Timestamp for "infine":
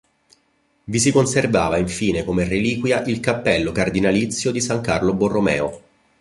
1.77-2.23